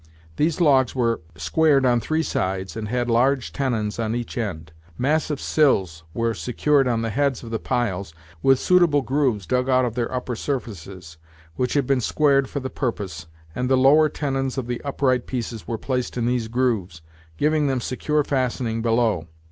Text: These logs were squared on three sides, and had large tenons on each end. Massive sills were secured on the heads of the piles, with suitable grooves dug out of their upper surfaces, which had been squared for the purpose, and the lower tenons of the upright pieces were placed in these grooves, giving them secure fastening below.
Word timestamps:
These 0.37 0.59
logs 0.59 0.95
were 0.95 1.21
squared 1.35 1.85
on 1.85 1.99
three 1.99 2.23
sides, 2.23 2.75
and 2.75 2.87
had 2.87 3.07
large 3.07 3.53
tenons 3.53 3.99
on 3.99 4.15
each 4.15 4.35
end. 4.35 4.71
Massive 4.97 5.39
sills 5.39 6.03
were 6.11 6.33
secured 6.33 6.87
on 6.87 7.03
the 7.03 7.11
heads 7.11 7.43
of 7.43 7.51
the 7.51 7.59
piles, 7.59 8.11
with 8.41 8.57
suitable 8.57 9.03
grooves 9.03 9.45
dug 9.45 9.69
out 9.69 9.85
of 9.85 9.93
their 9.93 10.11
upper 10.11 10.35
surfaces, 10.35 11.17
which 11.55 11.75
had 11.75 11.85
been 11.85 12.01
squared 12.01 12.49
for 12.49 12.59
the 12.59 12.71
purpose, 12.71 13.27
and 13.53 13.69
the 13.69 13.77
lower 13.77 14.09
tenons 14.09 14.57
of 14.57 14.65
the 14.65 14.81
upright 14.83 15.27
pieces 15.27 15.67
were 15.67 15.77
placed 15.77 16.17
in 16.17 16.25
these 16.25 16.47
grooves, 16.47 17.03
giving 17.37 17.67
them 17.67 17.79
secure 17.79 18.23
fastening 18.23 18.81
below. 18.81 19.27